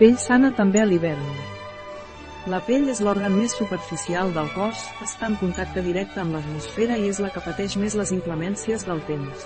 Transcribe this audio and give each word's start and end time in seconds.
Pell 0.00 0.14
sana 0.16 0.48
també 0.56 0.80
a 0.80 0.86
l'hivern. 0.88 1.24
La 2.48 2.62
pell 2.64 2.86
és 2.88 3.02
l'òrgan 3.04 3.34
més 3.36 3.52
superficial 3.52 4.30
del 4.32 4.46
cos, 4.54 4.86
està 5.04 5.28
en 5.28 5.34
contacte 5.36 5.82
directe 5.84 6.22
amb 6.22 6.32
l'atmosfera 6.32 6.96
i 6.96 7.10
és 7.10 7.18
la 7.20 7.28
que 7.34 7.42
pateix 7.44 7.74
més 7.76 7.96
les 8.00 8.12
inclemències 8.16 8.86
del 8.88 9.02
temps. 9.10 9.44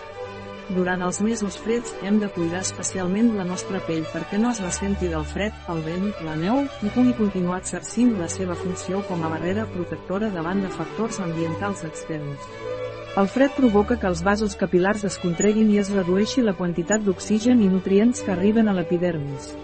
Durant 0.76 1.02
els 1.08 1.18
mesos 1.26 1.58
freds 1.64 1.96
hem 2.06 2.20
de 2.22 2.30
cuidar 2.36 2.62
especialment 2.62 3.32
la 3.34 3.48
nostra 3.50 3.82
pell 3.88 4.06
perquè 4.12 4.38
no 4.38 4.54
es 4.54 4.62
ressenti 4.62 5.10
del 5.10 5.26
fred, 5.32 5.58
el 5.74 5.82
vent, 5.88 6.06
la 6.22 6.38
neu 6.44 6.62
i 6.86 6.94
pugui 6.94 7.18
continuar 7.18 7.58
exercint 7.64 8.14
la 8.22 8.30
seva 8.30 8.54
funció 8.62 9.02
com 9.10 9.26
a 9.26 9.34
barrera 9.34 9.66
protectora 9.74 10.30
davant 10.38 10.62
de 10.62 10.70
factors 10.78 11.18
ambientals 11.26 11.82
externs. 11.90 12.48
El 13.18 13.26
fred 13.26 13.58
provoca 13.58 13.98
que 13.98 14.06
els 14.06 14.22
vasos 14.22 14.54
capilars 14.54 15.02
es 15.10 15.18
contreguin 15.18 15.74
i 15.74 15.82
es 15.82 15.90
redueixi 15.98 16.46
la 16.46 16.54
quantitat 16.54 17.02
d'oxigen 17.02 17.58
i 17.58 17.74
nutrients 17.74 18.22
que 18.22 18.38
arriben 18.38 18.70
a 18.70 18.78
l'epidermis. 18.78 19.56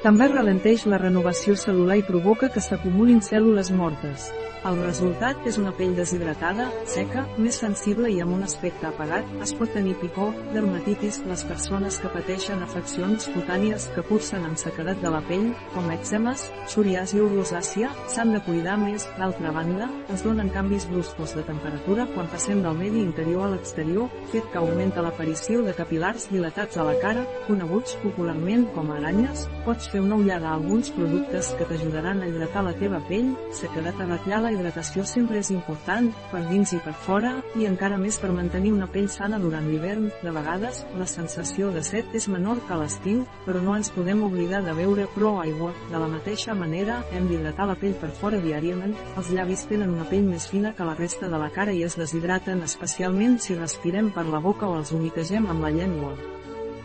També 0.00 0.30
ralenteix 0.30 0.86
la 0.88 0.96
renovació 1.00 1.52
cel·lular 1.60 1.98
i 2.00 2.06
provoca 2.06 2.48
que 2.54 2.62
s'acumulin 2.64 3.20
cèl·lules 3.20 3.68
mortes. 3.76 4.30
El 4.60 4.76
resultat 4.82 5.46
és 5.48 5.56
una 5.56 5.70
pell 5.72 5.94
deshidratada, 5.96 6.66
seca, 6.88 7.22
més 7.40 7.56
sensible 7.62 8.10
i 8.12 8.18
amb 8.20 8.34
un 8.36 8.44
aspecte 8.44 8.84
apagat, 8.88 9.28
es 9.40 9.54
pot 9.56 9.70
tenir 9.72 9.94
picor, 10.02 10.34
dermatitis, 10.52 11.22
les 11.28 11.44
persones 11.48 11.96
que 12.00 12.10
pateixen 12.12 12.60
afeccions 12.64 13.28
cutànies 13.32 13.86
que 13.94 14.04
cursen 14.08 14.44
amb 14.44 14.60
sequedat 14.60 15.00
de 15.00 15.12
la 15.14 15.22
pell, 15.30 15.46
com 15.72 15.88
eczemes, 15.94 16.44
psoriasi 16.66 17.22
o 17.24 17.28
rosàcia, 17.30 17.88
s'han 18.12 18.34
de 18.36 18.42
cuidar 18.44 18.76
més, 18.82 19.06
d'altra 19.16 19.54
banda, 19.56 19.88
es 20.12 20.26
donen 20.28 20.52
canvis 20.52 20.88
bruscos 20.92 21.32
de 21.38 21.46
temperatura 21.48 22.08
quan 22.12 22.28
passem 22.28 22.60
del 22.60 22.76
medi 22.82 23.00
interior 23.00 23.46
a 23.46 23.52
l'exterior, 23.54 24.12
fet 24.34 24.48
que 24.52 24.60
augmenta 24.60 25.04
l'aparició 25.04 25.64
de 25.64 25.76
capilars 25.76 26.28
dilatats 26.34 26.76
a 26.76 26.84
la 26.88 26.98
cara, 27.00 27.24
coneguts 27.48 27.96
popularment 28.04 28.68
com 28.76 28.92
a 28.92 29.00
aranyes, 29.00 29.48
pots 29.64 29.88
fer 29.90 30.00
una 30.00 30.16
ullada 30.16 30.48
a 30.50 30.54
alguns 30.54 30.90
productes 30.94 31.50
que 31.58 31.66
t'ajudaran 31.66 32.22
a 32.22 32.28
hidratar 32.28 32.62
la 32.64 32.74
teva 32.78 33.00
pell, 33.08 33.32
sequedat 33.56 33.98
a 34.00 34.06
ratllar 34.06 34.40
la 34.44 34.52
hidratació 34.54 35.04
sempre 35.08 35.40
és 35.42 35.50
important, 35.50 36.10
per 36.30 36.42
dins 36.48 36.72
i 36.76 36.80
per 36.84 36.94
fora, 37.06 37.32
i 37.58 37.66
encara 37.68 37.98
més 37.98 38.20
per 38.22 38.30
mantenir 38.36 38.72
una 38.76 38.88
pell 38.90 39.08
sana 39.10 39.40
durant 39.42 39.66
l'hivern. 39.68 40.08
De 40.22 40.32
vegades, 40.34 40.84
la 40.98 41.08
sensació 41.10 41.72
de 41.74 41.82
set 41.86 42.14
és 42.14 42.28
menor 42.30 42.62
que 42.68 42.78
l'estiu, 42.78 43.24
però 43.46 43.62
no 43.64 43.76
ens 43.76 43.92
podem 43.94 44.22
oblidar 44.26 44.62
de 44.66 44.74
beure 44.78 45.08
prou 45.14 45.40
aigua. 45.42 45.72
De 45.90 45.98
la 45.98 46.10
mateixa 46.10 46.54
manera, 46.54 47.00
hem 47.12 47.28
d'hidratar 47.30 47.68
la 47.70 47.78
pell 47.80 47.96
per 48.00 48.12
fora 48.22 48.40
diàriament. 48.42 48.94
Els 49.16 49.32
llavis 49.34 49.66
tenen 49.70 49.94
una 49.96 50.08
pell 50.10 50.28
més 50.30 50.46
fina 50.50 50.74
que 50.76 50.86
la 50.86 50.98
resta 50.98 51.28
de 51.28 51.40
la 51.40 51.50
cara 51.54 51.74
i 51.74 51.84
es 51.86 51.98
deshidraten 51.98 52.62
especialment 52.66 53.40
si 53.40 53.58
respirem 53.58 54.14
per 54.14 54.28
la 54.30 54.42
boca 54.44 54.68
o 54.68 54.78
els 54.78 54.94
humitegem 54.94 55.50
amb 55.50 55.66
la 55.66 55.74
llengua. 55.74 56.14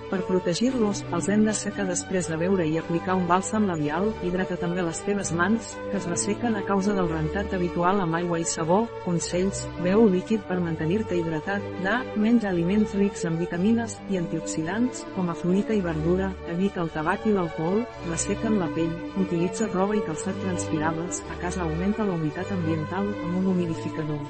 Per 0.09 0.19
protegir-los, 0.27 1.01
els 1.17 1.27
hem 1.33 1.45
de 1.47 1.53
secar 1.57 1.87
després 1.89 2.27
de 2.29 2.37
beure 2.37 2.65
i 2.69 2.77
aplicar 2.77 3.15
un 3.17 3.25
bàlsam 3.29 3.65
labial, 3.65 4.11
hidrata 4.25 4.57
també 4.61 4.83
les 4.85 4.99
teves 5.07 5.31
mans, 5.33 5.71
que 5.89 5.97
es 5.97 6.05
ressequen 6.09 6.55
a 6.59 6.61
causa 6.67 6.93
del 6.93 7.09
rentat 7.09 7.55
habitual 7.57 8.03
amb 8.03 8.19
aigua 8.19 8.37
i 8.41 8.45
sabó, 8.45 8.83
consells, 9.05 9.63
beu 9.81 10.05
líquid 10.13 10.45
per 10.45 10.59
mantenir-te 10.61 11.17
hidratat, 11.17 11.65
da, 11.81 11.97
menja 12.21 12.51
aliments 12.51 12.93
rics 12.99 13.25
en 13.25 13.39
vitamines 13.41 13.97
i 14.13 14.21
antioxidants, 14.21 15.03
com 15.17 15.33
a 15.33 15.37
fruita 15.41 15.73
i 15.73 15.81
verdura, 15.81 16.29
evita 16.53 16.85
el 16.85 16.93
tabac 16.93 17.25
i 17.25 17.33
l'alcohol, 17.33 17.81
ressequen 18.11 18.59
la 18.61 18.69
pell, 18.77 18.93
utilitza 19.25 19.71
roba 19.73 19.97
i 19.97 20.05
calçat 20.05 20.37
transpirables, 20.45 21.23
a 21.33 21.41
casa 21.41 21.65
augmenta 21.65 22.05
la 22.05 22.19
humitat 22.19 22.53
ambiental 22.53 23.09
amb 23.09 23.41
un 23.41 23.53
humidificador. 23.55 24.21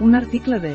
Un 0.00 0.14
article 0.14 0.58
de 0.60 0.74